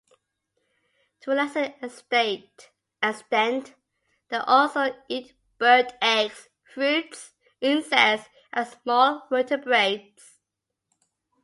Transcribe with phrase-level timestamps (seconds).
[1.19, 1.75] To a lesser
[3.03, 3.75] extent,
[4.31, 10.39] they also eat bird eggs, fruits, insects, and small vertebrates.